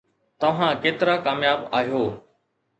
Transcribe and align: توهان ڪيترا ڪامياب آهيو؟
توهان 0.39 0.71
ڪيترا 0.83 1.15
ڪامياب 1.25 1.61
آهيو؟ 1.77 2.03